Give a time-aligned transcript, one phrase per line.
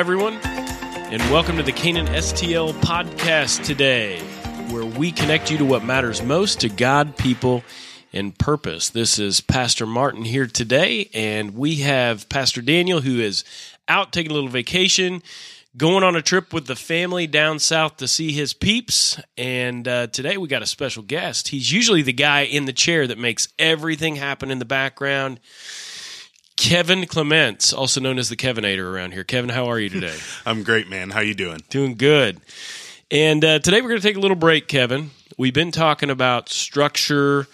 [0.00, 0.40] everyone,
[1.12, 4.18] and welcome to the Canaan STL podcast today,
[4.70, 7.62] where we connect you to what matters most to God, people,
[8.10, 8.88] and purpose.
[8.88, 13.44] This is Pastor Martin here today, and we have Pastor Daniel, who is
[13.88, 15.22] out taking a little vacation,
[15.76, 19.20] going on a trip with the family down south to see his peeps.
[19.36, 21.48] And uh, today we got a special guest.
[21.48, 25.40] He's usually the guy in the chair that makes everything happen in the background.
[26.60, 29.24] Kevin Clements, also known as the Kevinator around here.
[29.24, 30.16] Kevin, how are you today?
[30.46, 31.08] I'm great, man.
[31.08, 31.62] How you doing?
[31.70, 32.38] Doing good.
[33.10, 35.10] And uh, today we're going to take a little break, Kevin.
[35.38, 37.46] We've been talking about structure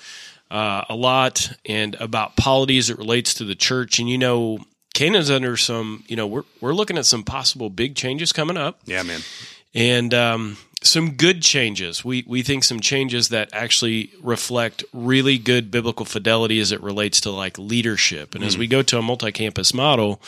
[0.51, 4.01] uh, a lot and about polity as it relates to the church.
[4.01, 4.59] And you know,
[4.93, 6.03] Canaan's under some.
[6.09, 8.81] You know, we're we're looking at some possible big changes coming up.
[8.87, 9.21] Yeah, man.
[9.73, 12.05] And um, some good changes.
[12.05, 17.21] We we think some changes that actually reflect really good biblical fidelity as it relates
[17.23, 18.35] to like leadership.
[18.35, 18.61] And as hmm.
[18.61, 20.21] we go to a multi-campus model,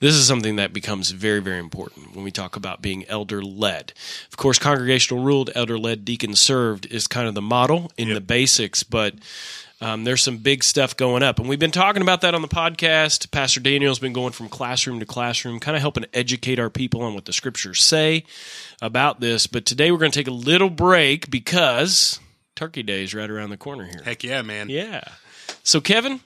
[0.00, 3.92] this is something that becomes very very important when we talk about being elder led.
[4.28, 8.20] Of course, congregational ruled, elder led, deacon served is kind of the model in the
[8.20, 9.14] basics, but
[9.80, 11.38] um, there's some big stuff going up.
[11.38, 13.30] And we've been talking about that on the podcast.
[13.30, 17.14] Pastor Daniel's been going from classroom to classroom, kind of helping educate our people on
[17.14, 18.24] what the scriptures say
[18.82, 19.46] about this.
[19.46, 22.20] But today we're going to take a little break because
[22.56, 24.02] Turkey Day is right around the corner here.
[24.04, 24.68] Heck yeah, man.
[24.68, 25.02] Yeah.
[25.62, 26.20] So, Kevin,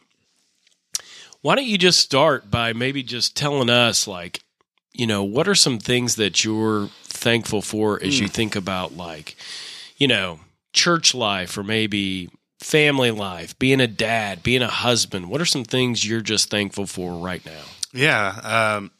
[1.41, 4.41] why don't you just start by maybe just telling us, like,
[4.93, 9.37] you know, what are some things that you're thankful for as you think about, like,
[9.97, 10.41] you know,
[10.73, 15.29] church life or maybe family life, being a dad, being a husband?
[15.29, 17.63] What are some things you're just thankful for right now?
[17.93, 18.77] Yeah.
[18.77, 18.91] Um,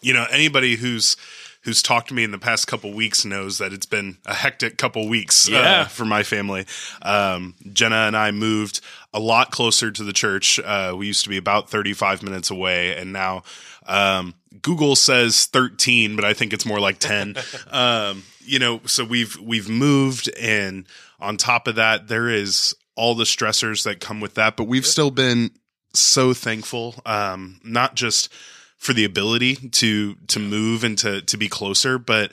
[0.00, 1.16] you know, anybody who's
[1.62, 4.76] who's talked to me in the past couple weeks knows that it's been a hectic
[4.76, 6.66] couple weeks uh, for my family.
[7.02, 8.80] Um, Jenna and I moved
[9.14, 10.58] a lot closer to the church.
[10.58, 13.44] Uh, we used to be about 35 minutes away, and now
[13.86, 17.36] um, Google says 13, but I think it's more like 10.
[17.70, 20.84] um, you know, so we've we've moved, and
[21.20, 24.56] on top of that, there is all the stressors that come with that.
[24.56, 25.50] But we've still been
[25.94, 28.32] so thankful, um, not just
[28.78, 32.32] for the ability to to move and to to be closer, but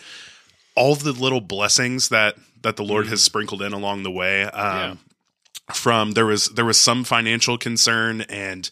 [0.75, 4.44] all the little blessings that that the Lord has sprinkled in along the way.
[4.44, 5.00] Um,
[5.74, 8.68] From there was there was some financial concern and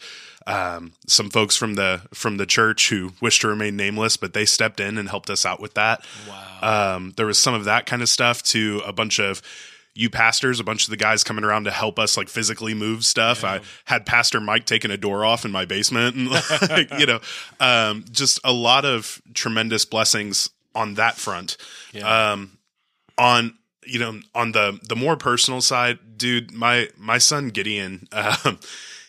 [0.48, 4.46] um, some folks from the from the church who wished to remain nameless, but they
[4.46, 6.04] stepped in and helped us out with that.
[6.28, 6.96] Wow.
[6.96, 9.44] Um, there was some of that kind of stuff to a bunch of
[9.98, 13.04] you pastors, a bunch of the guys coming around to help us like physically move
[13.04, 13.44] stuff.
[13.44, 16.30] I had Pastor Mike taking a door off in my basement and
[16.70, 17.20] like, you know,
[17.60, 21.58] um, just a lot of tremendous blessings on that front.
[21.94, 22.32] Yeah.
[22.32, 22.58] Um,
[23.18, 28.60] on you know, on the the more personal side, dude, my my son Gideon, um,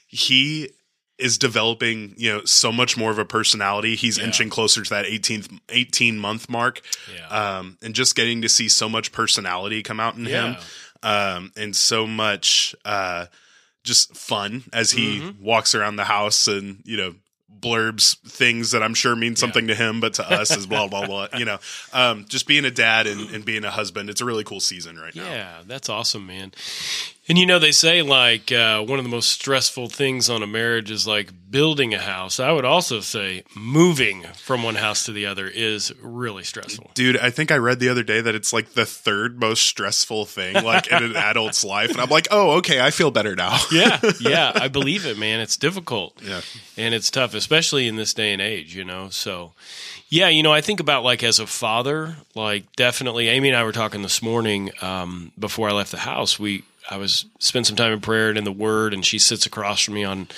[0.07, 0.71] he
[1.19, 3.97] is developing, you know, so much more of a personality.
[3.97, 6.81] He's inching closer to that 18th 18 month mark.
[7.15, 7.27] Yeah.
[7.59, 10.57] Um, and just getting to see so much personality come out in him.
[11.03, 13.27] Um, and so much uh
[13.85, 15.43] just fun as he Mm-hmm.
[15.45, 17.15] walks around the house and, you know,
[17.61, 21.07] blurbs things that I'm sure mean something to him, but to us is blah blah
[21.07, 21.29] blah.
[21.37, 21.59] You know,
[21.93, 24.97] um, just being a dad and, and being a husband, it's a really cool season
[24.99, 25.25] right now.
[25.25, 26.53] Yeah, that's awesome, man.
[27.29, 30.47] And you know, they say like uh, one of the most stressful things on a
[30.47, 32.41] marriage is like building a house.
[32.41, 36.91] I would also say moving from one house to the other is really stressful.
[36.95, 40.25] Dude, I think I read the other day that it's like the third most stressful
[40.25, 41.91] thing like in an adult's life.
[41.91, 43.59] And I'm like, oh, okay, I feel better now.
[43.71, 45.41] Yeah, yeah, I believe it, man.
[45.41, 46.15] It's difficult.
[46.23, 46.41] Yeah.
[46.77, 49.11] and it's tough, especially in this day and age, you know.
[49.11, 49.53] So,
[50.09, 53.29] yeah, you know, I think about like as a father, like definitely.
[53.29, 56.39] Amy and I were talking this morning um, before I left the house.
[56.39, 59.47] We I was spent some time in prayer and in the Word, and she sits
[59.47, 60.29] across from me on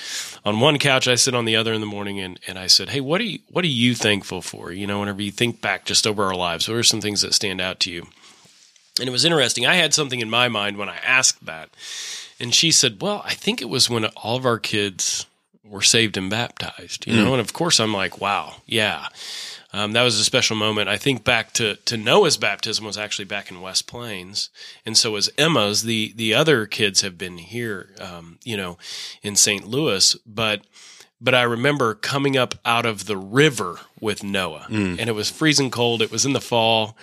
[0.43, 1.07] on one couch.
[1.07, 3.25] I sit on the other in the morning, and and I said, Hey, what are
[3.25, 4.71] you what are you thankful for?
[4.71, 7.33] You know, whenever you think back just over our lives, what are some things that
[7.33, 8.07] stand out to you?
[8.99, 9.65] And it was interesting.
[9.65, 11.69] I had something in my mind when I asked that.
[12.39, 15.25] And she said, Well, I think it was when all of our kids
[15.63, 17.23] were saved and baptized, you mm.
[17.23, 17.33] know?
[17.33, 19.07] And of course, I'm like, Wow, yeah.
[19.73, 20.89] Um, that was a special moment.
[20.89, 24.49] I think back to, to Noah's baptism was actually back in West Plains,
[24.85, 25.83] and so was Emma's.
[25.83, 28.77] The the other kids have been here, um, you know,
[29.21, 29.65] in St.
[29.65, 30.15] Louis.
[30.25, 30.61] But
[31.21, 35.71] but I remember coming up out of the river with Noah, and it was freezing
[35.71, 36.01] cold.
[36.01, 36.97] It was in the fall,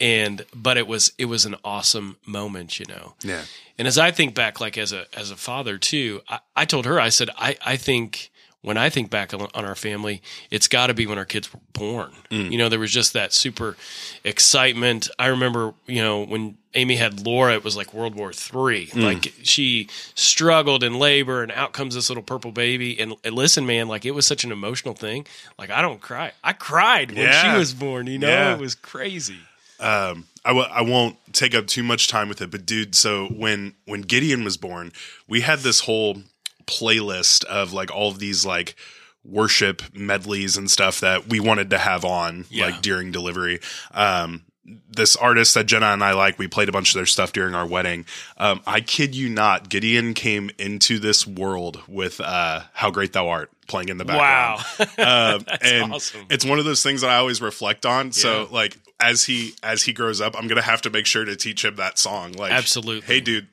[0.00, 3.14] and but it was it was an awesome moment, you know.
[3.22, 3.42] Yeah.
[3.78, 6.86] And as I think back, like as a as a father too, I, I told
[6.86, 8.30] her, I said, I, I think
[8.62, 10.20] when I think back on, our family,
[10.50, 12.10] it's got to be when our kids were born.
[12.30, 13.76] You know, there was just that super
[14.24, 15.08] excitement.
[15.18, 18.90] I remember, you know, when Amy had Laura, it was like World War Three.
[18.94, 22.98] Like she struggled in labor, and out comes this little purple baby.
[23.00, 25.26] And, and listen, man, like it was such an emotional thing.
[25.58, 26.32] Like I don't cry.
[26.44, 27.52] I cried when Yeah.
[27.52, 28.06] she was born.
[28.06, 28.54] You know, Yeah.
[28.54, 29.38] it was crazy.
[29.80, 33.26] um, I w- I won't take up too much time with it, but dude, so
[33.28, 34.92] when when Gideon was born,
[35.28, 36.22] we had this whole
[36.68, 38.76] playlist of like all of these like
[39.24, 42.66] worship medleys and stuff that we wanted to have on Yeah.
[42.66, 43.60] like during delivery.
[43.92, 44.44] Um,
[44.90, 47.54] this artist that Jenna and I like, we played a bunch of their stuff during
[47.54, 48.04] our wedding.
[48.36, 53.28] Um, I kid you not, Gideon came into this world with uh, "How Great Thou
[53.30, 54.62] Art" playing in the background.
[54.98, 55.34] Wow.
[55.36, 56.26] Um, and awesome.
[56.28, 58.12] it's one of those things that I always reflect on.
[58.12, 61.34] So like as he as he grows up, I'm gonna have to make sure to
[61.34, 62.32] teach him that song.
[62.32, 63.06] Like Absolutely.
[63.06, 63.48] hey dude,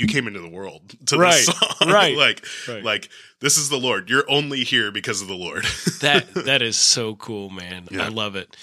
[0.00, 1.88] you came into the world to Right, this song.
[1.92, 2.82] right, like right.
[2.82, 3.08] like
[3.40, 4.08] this is the Lord.
[4.08, 5.64] You're only here because of the Lord.
[6.00, 7.86] that that is so cool, man.
[7.90, 8.06] Yeah.
[8.06, 8.56] I love it.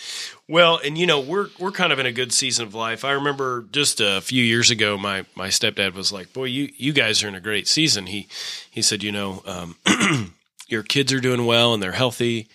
[0.48, 3.06] Well, and you know, we're we're kind of in a good season of life.
[3.06, 6.92] I remember just a few years ago, my my stepdad was like, "Boy, you you
[6.92, 8.28] guys are in a great season." He
[8.72, 9.76] he said, "You know, um,
[10.68, 12.48] your kids are doing well and they're healthy.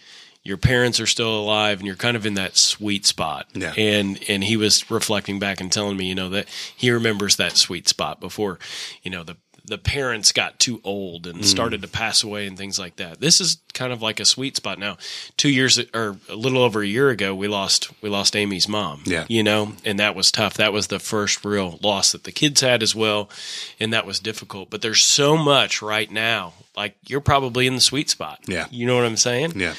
[0.45, 3.73] Your parents are still alive, and you're kind of in that sweet spot." Yeah.
[3.77, 7.57] And and he was reflecting back and telling me, you know, that he remembers that
[7.57, 8.59] sweet spot before,
[9.03, 11.45] you know, the the parents got too old and mm.
[11.45, 13.21] started to pass away and things like that.
[13.21, 14.97] This is kind of like a sweet spot now.
[15.37, 19.03] Two years or a little over a year ago, we lost we lost Amy's mom.
[19.05, 19.25] Yeah.
[19.29, 20.55] you know, and that was tough.
[20.55, 23.31] That was the first real loss that the kids had as well,
[23.79, 24.71] and that was difficult.
[24.71, 26.55] But there's so much right now.
[26.77, 28.41] Like you're probably in the sweet spot.
[28.47, 28.67] Yeah.
[28.71, 29.53] you know what I'm saying.
[29.57, 29.75] yeah.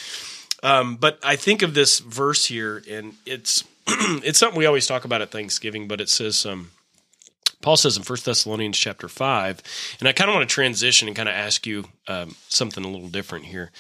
[0.64, 5.04] Um, but I think of this verse here, and it's it's something we always talk
[5.06, 5.90] about at Thanksgiving.
[5.90, 6.72] But it says, um,
[7.62, 9.62] Paul says in 1 Thessalonians chapter five,
[10.00, 12.88] and I kind of want to transition and kind of ask you um, something a
[12.88, 13.72] little different here.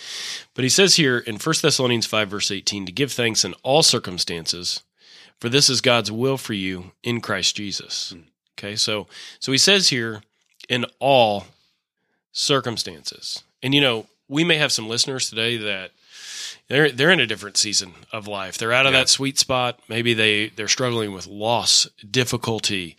[0.54, 3.82] But he says here in 1 Thessalonians five verse eighteen to give thanks in all
[3.82, 4.84] circumstances,
[5.40, 8.14] for this is God's will for you in Christ Jesus.
[8.60, 9.08] Okay, so
[9.40, 10.22] so he says here
[10.68, 11.46] in all
[12.34, 15.92] circumstances, and you know we may have some listeners today that
[16.74, 18.58] they're they're in a different season of life.
[18.58, 19.00] They're out of Yeah.
[19.00, 19.80] that sweet spot.
[19.88, 22.96] Maybe they they're struggling with loss, difficulty.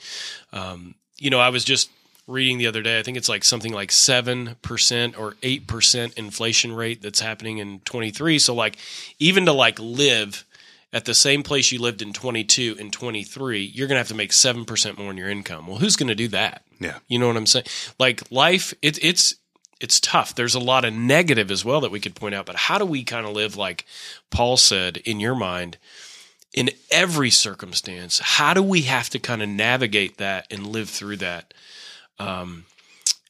[0.53, 1.91] Um, you know, I was just
[2.27, 2.99] reading the other day.
[2.99, 7.59] I think it's like something like seven percent or eight percent inflation rate that's happening
[7.59, 8.39] in twenty three.
[8.39, 8.77] So like
[9.19, 10.45] even to like live
[10.93, 14.15] at the same place you lived in 22 and 23 you're going to have to
[14.15, 16.99] make 7% more in your income well who's going to do that Yeah.
[17.09, 17.65] you know what i'm saying
[17.99, 19.35] like life it, it's
[19.81, 22.57] it's tough there's a lot of negative as well that we could point out but
[22.57, 23.85] how do we kind of live like
[24.31, 25.77] paul said in your mind
[26.53, 31.17] in every circumstance how do we have to kind of navigate that and live through
[31.17, 31.53] that
[32.19, 32.65] um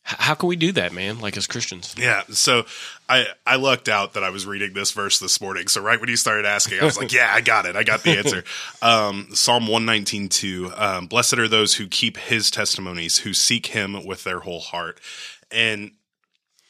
[0.06, 2.22] how can we do that man like as christians Yeah.
[2.30, 2.66] So
[3.08, 5.66] I I lucked out that I was reading this verse this morning.
[5.68, 7.74] So right when you started asking, I was like, yeah, I got it.
[7.74, 8.44] I got the answer.
[8.82, 10.72] um, Psalm 119, 2.
[10.76, 15.00] Um, Blessed are those who keep his testimonies, who seek him with their whole heart.
[15.50, 15.92] And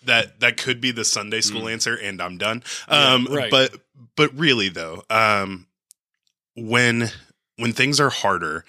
[0.07, 2.63] that that could be the Sunday school answer, and I'm done.
[2.89, 3.51] Um, right.
[3.51, 3.75] But
[4.17, 5.67] but really though, um,
[6.57, 7.11] when
[7.57, 8.65] when things are harder,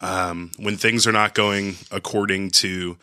[0.00, 2.98] um, when things are not going according to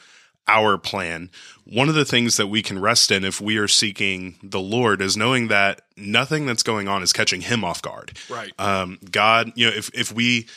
[0.48, 1.30] our plan,
[1.64, 5.02] one of the things that we can rest in if we are seeking the Lord
[5.02, 8.18] is knowing that nothing that's going on is catching Him off guard.
[8.30, 10.48] right Um, God, you know, if if we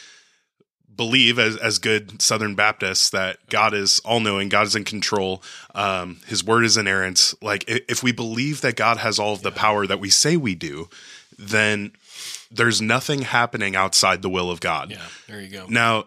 [0.97, 5.43] believe as as good Southern Baptists that God is all knowing, God is in control,
[5.75, 7.35] um, His word is inerrant.
[7.41, 10.55] Like if we believe that God has all of the power that we say we
[10.55, 10.89] do,
[11.39, 11.93] then
[12.51, 14.91] there's nothing happening outside the will of God.
[14.91, 16.07] yeah there you go Now,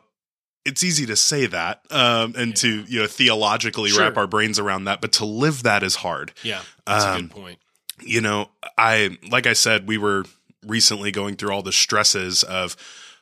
[0.63, 4.01] it's easy to say that um, and to you know theologically Sure.
[4.03, 6.31] wrap our brains around that, but to live that is hard.
[6.43, 7.59] yeah that's a Um, good point
[8.01, 10.25] You know, I like I said, we were
[10.65, 12.75] recently going through all the stresses of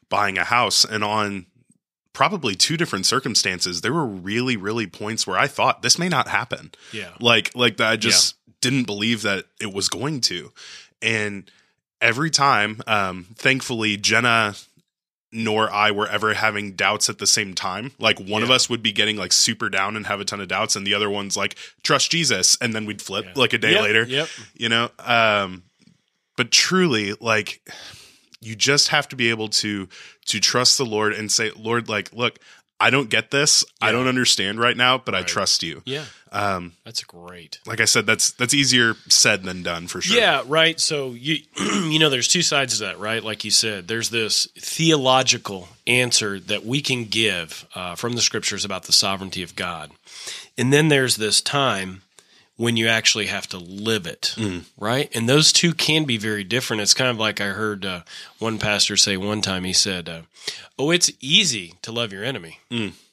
[0.10, 1.46] buying a house, and on
[2.13, 6.27] probably two different circumstances, there were really, really points where I thought this may not
[6.27, 6.72] happen.
[6.91, 7.10] Yeah.
[7.20, 10.51] Like like that i just didn't believe that it was going to.
[11.01, 11.50] And
[12.00, 14.53] every time um thankfully jenna
[15.32, 17.91] nor i were ever having doubts at the same time.
[17.98, 20.48] Like one of us would be getting like super down and have a ton of
[20.48, 23.34] doubts and the other one's like trust jesus and then we'd flip Yeah.
[23.36, 24.27] like a day Yep, later yep.
[24.53, 24.89] you know?
[25.00, 25.63] Um
[26.38, 27.62] but truly like
[28.43, 29.88] you just have to be able to
[30.25, 32.39] to trust the lord and say lord like look
[32.79, 33.63] i don't get this.
[33.81, 35.81] I don't understand right now but i trust you.
[35.85, 36.05] Yeah.
[36.31, 37.59] Um that's great.
[37.65, 40.17] like I said, that's that's easier said than done for sure.
[40.19, 40.79] Yeah, right.
[40.79, 43.23] So you you know there's two sides to that, right?
[43.23, 48.65] Like you said, there's this theological answer that we can give uh, from the scriptures
[48.65, 49.91] about the sovereignty of God,
[50.57, 52.01] and then there's this time
[52.63, 54.36] when you actually have to live it,
[54.77, 55.10] right?
[55.13, 56.82] And those two can be very different.
[56.82, 58.01] It's kind of like I heard uh,
[58.39, 59.65] one pastor say one time.
[59.65, 60.22] He said, uh,
[60.79, 62.60] "Oh, it's easy to love your enemy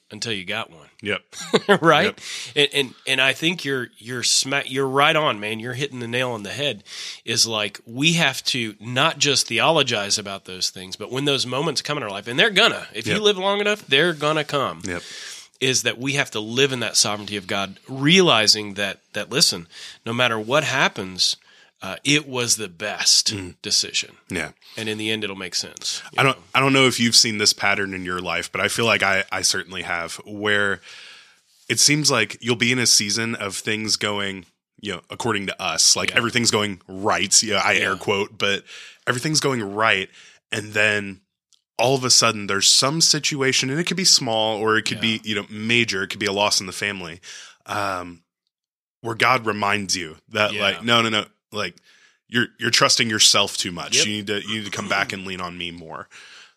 [0.09, 1.21] until you got one." Yep.
[1.81, 2.17] right?
[2.55, 5.59] And, and and I think you're you're smack you're right on, man.
[5.59, 6.83] You're hitting the nail on the head.
[7.25, 11.81] Is like we have to not just theologize about those things, but when those moments
[11.81, 13.17] come in our life, and they're gonna, if Yep.
[13.17, 14.81] you live long enough, they're gonna come.
[14.85, 15.01] Yep.
[15.61, 19.67] Is that we have to live in that sovereignty of God, realizing that that listen,
[20.05, 21.37] no matter what happens,
[21.83, 24.51] uh, it was the best decision, Yeah.
[24.75, 26.01] and in the end, it'll make sense.
[26.17, 28.67] I don't I don't know if you've seen this pattern in your life, but I
[28.69, 30.81] feel like I I certainly have where
[31.69, 34.45] it seems like you'll be in a season of things going,
[34.81, 36.17] you know, according to us, like Yeah.
[36.17, 37.41] everything's going right.
[37.43, 38.63] Yeah, I air quote, but
[39.07, 40.09] everything's going right
[40.51, 41.21] and then
[41.81, 45.01] all of a sudden there's some situation and it could be small or it could
[45.01, 47.19] be, you know, major, it could be a loss in the family.
[47.65, 48.21] Um
[49.01, 50.61] where God reminds you that Yeah.
[50.61, 51.75] like no no no like
[52.27, 53.97] you're you're trusting yourself too much.
[53.97, 54.05] Yep.
[54.05, 56.07] You need to you need to come back and lean on me more.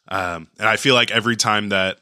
[0.09, 1.99] Um, and I feel like every time that,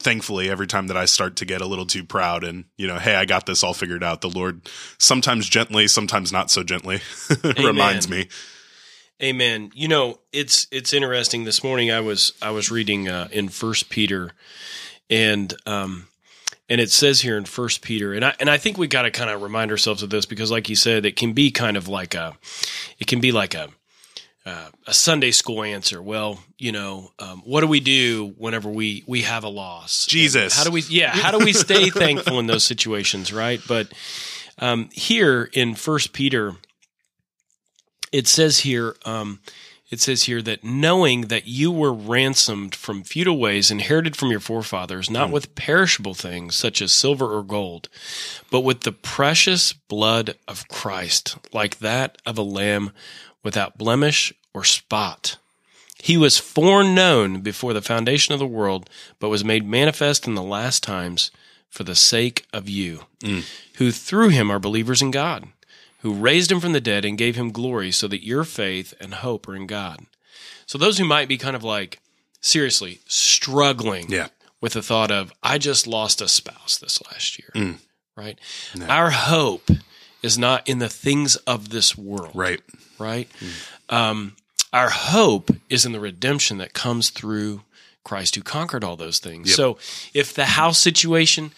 [0.00, 2.98] thankfully, every time that I start to get a little too proud and you know,
[2.98, 7.00] hey, I got this all figured out, the Lord sometimes gently, sometimes not so gently
[7.58, 8.28] reminds me.
[9.20, 9.72] Amen.
[9.74, 11.42] You know, it's it's interesting.
[11.42, 14.30] This morning, I was I was reading uh, in First Peter,
[15.10, 16.06] and um,
[16.68, 19.10] and it says here in First Peter, and I and I think we got to
[19.10, 21.88] kind of remind ourselves of this because, like you said, it can be kind of
[21.88, 22.36] like a,
[22.98, 23.68] it can be like a.
[24.46, 26.00] Uh, a Sunday school answer.
[26.00, 30.06] Well, you know, um, what do we do whenever we we have a loss?
[30.06, 30.56] And Jesus.
[30.56, 30.80] how do we?
[30.88, 33.30] Yeah, how do we stay thankful in those situations?
[33.30, 33.92] Right, but
[34.58, 36.54] um, here in First Peter,
[38.12, 39.40] it says here um,
[39.90, 44.40] it says here that knowing that you were ransomed from futile ways inherited from your
[44.40, 47.88] forefathers not with perishable things such as silver or gold
[48.50, 52.90] but with the precious blood of Christ like that of a lamb
[53.42, 55.36] without blemish or spot.
[56.00, 58.88] He was foreknown before the foundation of the world
[59.18, 61.30] but was made manifest in the last times
[61.70, 63.04] for the sake of you
[63.76, 65.48] who through him are believers in God
[65.98, 69.14] who raised him from the dead and gave him glory so that your faith and
[69.14, 70.06] hope are in God.
[70.66, 72.00] So those who might be kind of like
[72.40, 74.28] seriously struggling Yeah.
[74.60, 77.76] with the thought of I just lost a spouse this last year,
[78.16, 78.38] right?
[78.88, 79.70] Our hope
[80.22, 82.60] is not in the things of this world, Right.
[82.98, 83.28] right?
[83.88, 84.36] Um,
[84.72, 87.62] our hope is in the redemption that comes through
[88.04, 89.48] Christ who conquered all those things.
[89.48, 89.56] Yep.
[89.56, 89.78] So
[90.14, 91.52] if the house situation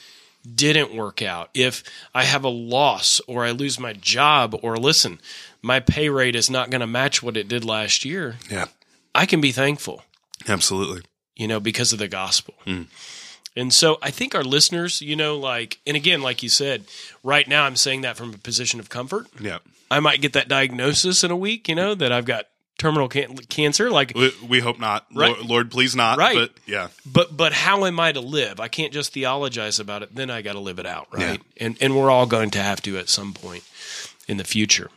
[0.54, 1.82] didn't work out, if
[2.14, 5.20] I have a loss or I lose my job, or listen,
[5.62, 8.66] my pay rate is not going to match what it did last year, Yeah.
[9.14, 10.04] I can be thankful,
[10.49, 11.02] Absolutely.
[11.37, 12.54] you know, because of the gospel.
[12.66, 12.87] Mm.
[13.56, 16.85] And so I think our listeners, you know, like, and again, like you said,
[17.25, 19.26] right now I'm saying that from a position of comfort.
[19.40, 19.59] Yeah.
[19.90, 22.47] I might get that diagnosis in a week, you know, that I've got
[22.81, 23.91] terminal can- cancer.
[23.91, 25.07] Like, We, we hope not.
[25.15, 25.37] Right.
[25.37, 26.19] Lord, Lord, please not.
[26.19, 26.35] Right.
[26.35, 26.89] But yeah.
[27.07, 28.59] but but how am I to live?
[28.59, 30.15] I can't just theologize about it.
[30.15, 31.41] Then I got to live it out, right?
[31.59, 33.63] And and we're all going to have to at some point
[34.27, 34.91] in the future.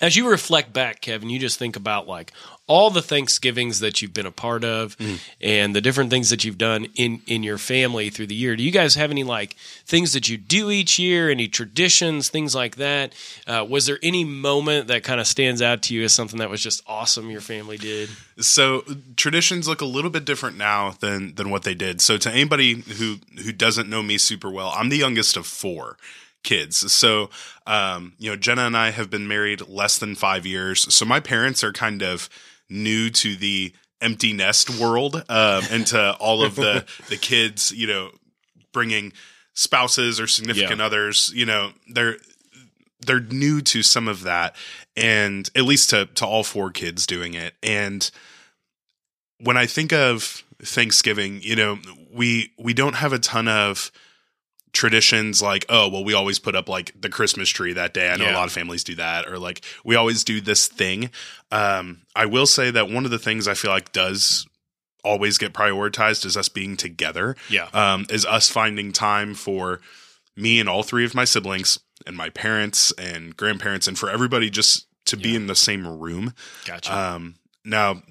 [0.00, 2.32] As you reflect back, Kevin, you just think about like
[2.66, 4.96] all the Thanksgivings that you've been a part of
[5.40, 8.54] and the different things that you've done in in your family through the year.
[8.54, 12.54] Do you guys have any like things that you do each year, any traditions, things
[12.54, 13.12] like that?
[13.46, 16.48] Uh, was there any moment that kind of stands out to you as something that
[16.48, 18.08] was just awesome your family did?
[18.38, 18.84] So
[19.16, 22.00] traditions look a little bit different now than than what they did.
[22.00, 25.96] So to anybody who who doesn't know me super well, I'm the youngest of four
[26.42, 26.92] kids.
[26.92, 27.30] So
[27.66, 30.92] um, you know, Jenna and I have been married less than five years.
[30.94, 32.28] So my parents are kind of
[32.68, 37.70] new to the empty nest world um, and to all of the the kids.
[37.72, 38.10] You know,
[38.72, 39.12] bringing
[39.54, 40.86] spouses or significant Yeah.
[40.86, 41.30] others.
[41.34, 42.16] You know, they're
[43.06, 44.54] they're new to some of that
[44.96, 48.10] and at least to to all four kids doing it and
[49.38, 51.78] when i think of thanksgiving you know
[52.12, 53.90] we we don't have a ton of
[54.72, 58.16] traditions like oh well we always put up like the christmas tree that day i
[58.16, 58.32] know Yeah.
[58.34, 61.10] a lot of families do that or like we always do this thing
[61.50, 64.46] um i will say that one of the things i feel like does
[65.02, 67.68] always get prioritized is us being together Yeah.
[67.72, 69.80] um, is us finding time for
[70.36, 74.50] me and all three of my siblings and my parents and grandparents and for everybody
[74.50, 76.34] just to be in the same room.
[76.66, 76.96] Gotcha.
[76.96, 77.34] Um,
[77.64, 78.02] now,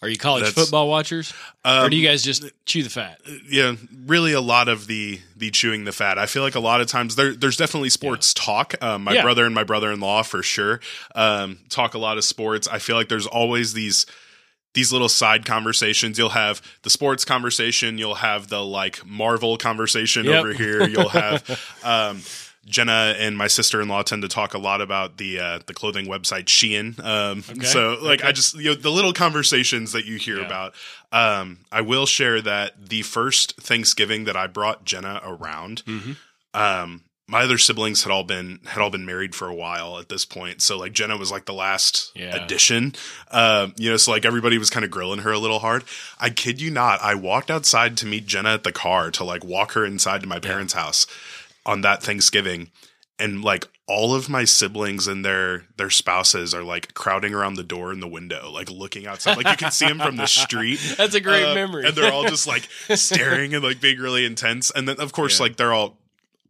[0.00, 1.32] Are you college that's- football watchers,
[1.64, 3.20] um, or do you guys just chew the fat?
[3.48, 3.74] yeah,
[4.06, 6.18] really a lot of the the chewing the fat.
[6.18, 8.74] I feel like a lot of times there there's definitely sports talk.
[8.82, 9.22] Um, my Yeah.
[9.22, 10.80] brother and my brother in law for sure
[11.14, 12.68] um, talk a lot of sports.
[12.68, 14.06] I feel like there's always these
[14.74, 16.18] these little side conversations.
[16.18, 17.98] You'll have the sports conversation.
[17.98, 20.34] You'll have the like Marvel conversation Yep.
[20.38, 20.86] over here.
[20.86, 22.22] You'll have um,
[22.68, 25.74] Jenna and my sister in law tend to talk a lot about the uh, the
[25.74, 26.98] clothing website Shein.
[27.04, 27.66] Um, Okay.
[27.66, 28.28] So like Okay.
[28.28, 30.46] I just you know the little conversations that you hear Yeah.
[30.46, 30.74] about.
[31.12, 36.12] Um, I will share that the first Thanksgiving that I brought Jenna around, Mm-hmm.
[36.54, 40.08] um, my other siblings had all been had all been married for a while at
[40.08, 40.62] this point.
[40.62, 42.34] So like Jenna was like the last Yeah.
[42.34, 42.94] addition.
[43.30, 45.84] Um, you know, so like everybody was kind of grilling her a little hard.
[46.18, 49.44] I kid you not, I walked outside to meet Jenna at the car to like
[49.44, 51.06] walk her inside to my parents' house
[51.66, 52.70] on that Thanksgiving.
[53.20, 57.64] And like all of my siblings and their their spouses are like crowding around the
[57.64, 59.36] door and the window, like looking outside.
[59.36, 60.78] Like you can see them from the street.
[60.96, 61.84] That's a great Uh, memory.
[61.86, 64.70] And they're all just like staring and like being really intense.
[64.70, 65.44] And then of course Yeah.
[65.46, 65.98] like they're all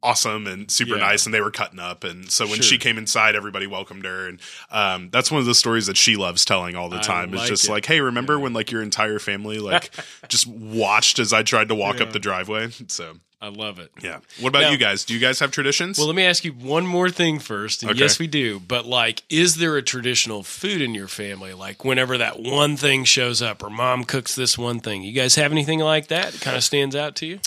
[0.03, 1.07] awesome and super Yeah.
[1.07, 2.63] nice and they were cutting up and so when Sure.
[2.63, 4.39] she came inside everybody welcomed her and
[4.71, 7.49] um, that's one of the stories that she loves telling all the I time it's
[7.49, 7.71] just it.
[7.73, 9.91] like hey remember when like your entire family like
[10.29, 13.93] just watched as i tried to walk up the driveway so I love it.
[14.03, 16.45] yeah what about Now- you guys do you guys have traditions Well, let me ask
[16.45, 17.83] you one more thing first.
[17.83, 18.01] And Okay.
[18.01, 18.59] yes, we do.
[18.59, 21.53] But like, is there a traditional food in your family?
[21.55, 25.37] Like, whenever that one thing shows up, or mom cooks this one thing, you guys
[25.37, 26.33] have anything like that?
[26.41, 27.39] Kind of stands out to you?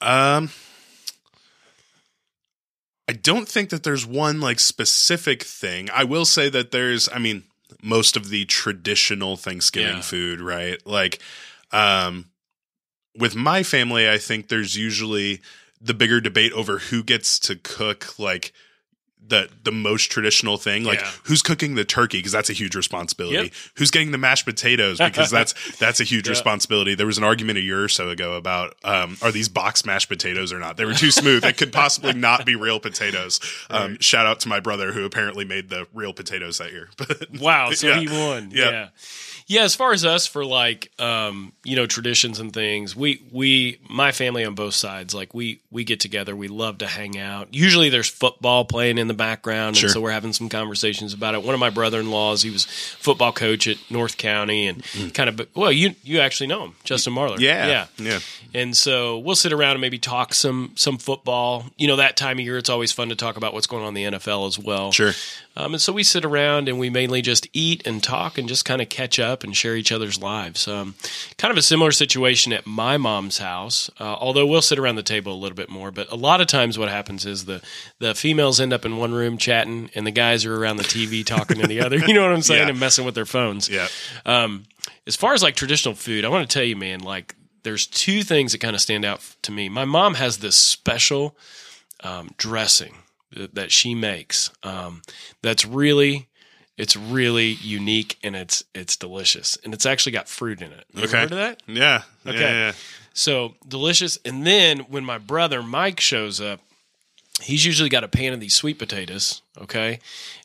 [0.00, 0.50] Um,
[3.08, 5.88] I don't think that there's one like specific thing.
[5.92, 7.42] I will say that there's, I mean,
[7.82, 10.02] most of the traditional Thanksgiving Yeah.
[10.02, 10.84] food, right?
[10.86, 11.20] Like,
[11.72, 12.26] um,
[13.16, 15.40] with my family, I think there's usually
[15.80, 18.52] the bigger debate over who gets to cook, like,
[19.28, 21.10] the the most traditional thing like Yeah.
[21.24, 23.52] who's cooking the turkey because that's a huge responsibility Yep.
[23.76, 26.32] who's getting the mashed potatoes because that's that's a huge Yeah.
[26.32, 29.86] responsibility there was an argument a year or so ago about um, are these box
[29.86, 33.40] mashed potatoes or not they were too smooth it could possibly not be real potatoes
[33.70, 34.04] um, Right.
[34.04, 37.70] shout out to my brother who apparently made the real potatoes that year but Wow,
[37.70, 38.00] so Yeah.
[38.00, 38.50] he won.
[38.52, 38.70] Yeah.
[38.70, 38.88] Yeah.
[39.46, 39.62] yeah.
[39.62, 44.12] as far as us for like um, you know, traditions and things, we we my
[44.12, 47.48] family on both sides, like we we get together, we love to hang out.
[47.52, 49.88] Usually there's football playing in the background Sure.
[49.88, 51.42] and so we're having some conversations about it.
[51.42, 54.82] One of my brother-in-laws, he was football coach at North County and
[55.14, 57.36] kind of well, you you actually know him, Justin Marler.
[57.36, 57.40] Mm.
[57.40, 57.86] yeah Yeah.
[57.98, 58.18] yeah
[58.54, 61.64] And so we'll sit around and maybe talk some some football.
[61.76, 63.96] You know, that time of year, it's always fun to talk about what's going on
[63.96, 64.92] in the NFL as well.
[64.92, 65.12] sure
[65.56, 68.64] Um, and so we sit around and we mainly just eat and talk and just
[68.64, 70.66] kind of catch up and share each other's lives.
[70.66, 70.94] Um,
[71.36, 75.02] kind of a similar situation at my mom's house, uh, although we'll sit around the
[75.02, 75.90] table a little bit more.
[75.90, 77.62] But a lot of times, what happens is the
[77.98, 81.24] the females end up in one room chatting, and the guys are around the TV
[81.24, 81.98] talking in the other.
[82.12, 82.64] You know what I'm saying?
[82.64, 82.68] Yeah.
[82.70, 83.68] And messing with their phones.
[83.70, 83.86] yeah
[84.26, 84.64] Um,
[85.06, 88.22] as far as like traditional food, I want to tell you, man, like there's two
[88.22, 89.68] things that kind of stand out to me.
[89.68, 91.36] My mom has this special
[92.02, 92.96] um, dressing
[93.52, 95.02] that, she makes um,
[95.42, 96.28] that's really
[96.78, 100.84] it's really unique and it's it's delicious and it's actually got fruit in it.
[100.94, 101.18] You Okay.
[101.20, 101.62] heard of that?
[101.66, 102.38] yeah Okay.
[102.40, 102.72] yeah, yeah.
[103.14, 104.18] So delicious.
[104.24, 106.60] And then when my brother Mike shows up,
[107.42, 109.42] he's usually got a pan of these sweet potatoes.
[109.60, 109.98] Okay.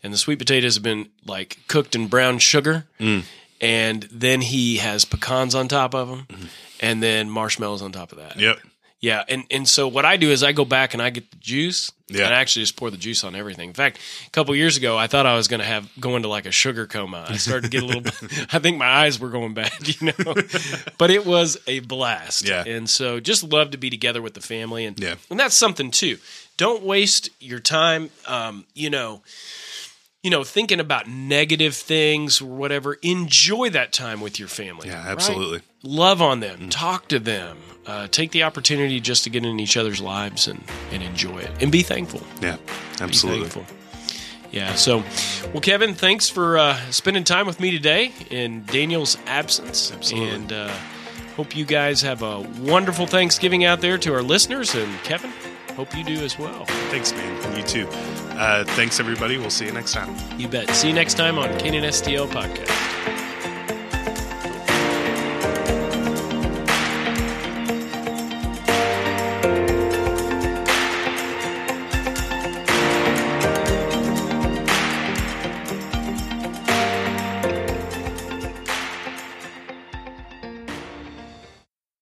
[0.04, 2.86] And the sweet potatoes have been like cooked in brown sugar.
[3.00, 3.23] Mm.
[3.62, 6.28] And then he has pecans on top of them
[6.82, 8.32] and then marshmallows on top of that.
[8.32, 8.39] Mm-hmm.
[8.41, 8.60] yep
[8.99, 9.23] Yeah.
[9.29, 11.91] And, and so what I do is I go back and I get the juice
[12.10, 12.25] Yeah.
[12.25, 13.69] and I actually just pour the juice on everything.
[13.69, 16.27] In fact, a couple years ago, I thought I was going to have go into
[16.27, 17.23] like a sugar coma.
[17.29, 18.01] I started to get a little,
[18.51, 20.33] I think my eyes were going bad, you know,
[20.97, 22.47] but it was a blast.
[22.47, 22.63] Yeah.
[22.65, 24.86] And so just love to be together with the family.
[24.86, 25.15] And, Yeah.
[25.29, 26.17] and that's something too.
[26.57, 29.21] Don't waste your time, um, you know,
[30.27, 32.95] you know, thinking about negative things or whatever.
[32.95, 34.89] Enjoy that time with your family.
[34.89, 35.11] Yeah, right?
[35.11, 35.61] absolutely.
[35.83, 39.77] Love on them, talk to them, uh, take the opportunity just to get in each
[39.77, 40.61] other's lives and,
[40.91, 42.21] and enjoy it and be thankful.
[42.41, 43.77] yeah Be absolutely thankful.
[44.51, 44.75] Yeah.
[44.75, 45.01] So,
[45.53, 49.93] well, Kevin, thanks for uh, spending time with me today in Daniel's absence.
[49.93, 50.29] Absolutely.
[50.29, 50.73] And uh,
[51.37, 54.75] hope you guys have a wonderful Thanksgiving out there to our listeners.
[54.75, 55.31] And Kevin,
[55.77, 56.65] hope you do as well.
[56.89, 60.69] thanks man you too uh, thanks everybody we'll see you next time You bet.
[60.71, 62.96] See you next time on Canaan STL Podcast.